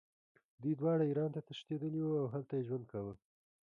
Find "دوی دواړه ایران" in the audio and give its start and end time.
0.61-1.29